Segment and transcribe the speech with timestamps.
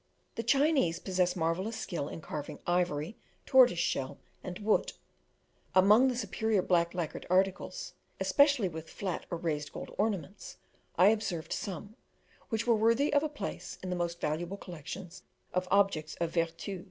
[0.33, 4.93] The Chinese possess marvellous skill in carving ivory, tortoiseshell, and wood.
[5.75, 10.57] Among the superior black lacquered articles, especially with flat or raised gold ornaments,
[10.95, 11.97] I observed some,
[12.49, 15.21] which were worthy of a place in the most valuable collections
[15.53, 16.79] of objects of vertu.